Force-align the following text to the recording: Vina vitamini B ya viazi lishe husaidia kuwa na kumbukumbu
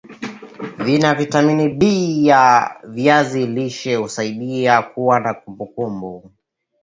Vina 0.77 1.13
vitamini 1.15 1.69
B 1.69 2.13
ya 2.27 2.75
viazi 2.83 3.47
lishe 3.47 3.95
husaidia 3.95 4.81
kuwa 4.81 5.19
na 5.19 5.33
kumbukumbu 5.33 6.31